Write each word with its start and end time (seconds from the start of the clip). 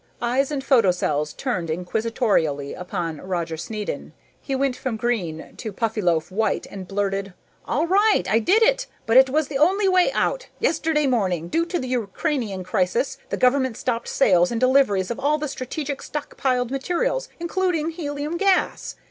Eyes 0.19 0.49
and 0.49 0.63
photocells 0.63 1.31
turned 1.37 1.69
inquisitorially 1.69 2.73
upon 2.75 3.19
Roger 3.21 3.55
Snedden. 3.55 4.13
He 4.41 4.55
went 4.55 4.75
from 4.75 4.97
green 4.97 5.53
to 5.57 5.71
Puffyloaf 5.71 6.31
white 6.31 6.65
and 6.71 6.87
blurted: 6.87 7.35
"All 7.67 7.85
right, 7.85 8.23
I 8.27 8.39
did 8.39 8.63
it, 8.63 8.87
but 9.05 9.15
it 9.15 9.29
was 9.29 9.47
the 9.47 9.59
only 9.59 9.87
way 9.87 10.11
out! 10.13 10.47
Yesterday 10.59 11.05
morning, 11.05 11.49
due 11.49 11.67
to 11.67 11.77
the 11.77 11.89
Ukrainian 11.89 12.63
crisis, 12.63 13.19
the 13.29 13.37
government 13.37 13.77
stopped 13.77 14.07
sales 14.07 14.49
and 14.51 14.59
deliveries 14.59 15.11
of 15.11 15.19
all 15.19 15.39
strategic 15.47 16.01
stockpiled 16.01 16.71
materials, 16.71 17.29
including 17.39 17.91
helium 17.91 18.37
gas. 18.37 18.95